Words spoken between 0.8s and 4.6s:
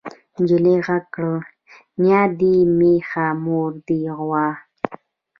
غږ کړ نيا دې مېښه مور دې غوا.